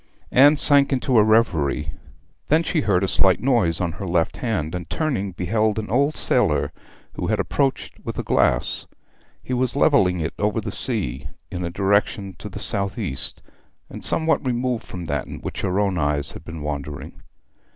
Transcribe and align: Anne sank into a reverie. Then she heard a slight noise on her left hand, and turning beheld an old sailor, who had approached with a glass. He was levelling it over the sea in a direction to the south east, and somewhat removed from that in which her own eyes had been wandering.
Anne 0.31 0.57
sank 0.57 0.91
into 0.91 1.15
a 1.19 1.23
reverie. 1.23 1.93
Then 2.47 2.63
she 2.63 2.81
heard 2.81 3.03
a 3.03 3.07
slight 3.07 3.39
noise 3.39 3.79
on 3.79 3.91
her 3.91 4.07
left 4.07 4.37
hand, 4.37 4.73
and 4.73 4.89
turning 4.89 5.31
beheld 5.33 5.77
an 5.77 5.91
old 5.91 6.17
sailor, 6.17 6.71
who 7.13 7.27
had 7.27 7.39
approached 7.39 7.99
with 8.03 8.17
a 8.17 8.23
glass. 8.23 8.87
He 9.43 9.53
was 9.53 9.75
levelling 9.75 10.19
it 10.19 10.33
over 10.39 10.59
the 10.59 10.71
sea 10.71 11.27
in 11.51 11.63
a 11.63 11.69
direction 11.69 12.33
to 12.39 12.49
the 12.49 12.57
south 12.57 12.97
east, 12.97 13.43
and 13.91 14.03
somewhat 14.03 14.43
removed 14.43 14.85
from 14.87 15.05
that 15.05 15.27
in 15.27 15.37
which 15.41 15.61
her 15.61 15.79
own 15.79 15.99
eyes 15.99 16.31
had 16.31 16.43
been 16.43 16.63
wandering. 16.63 17.21